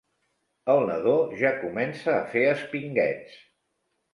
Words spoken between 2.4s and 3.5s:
espinguets.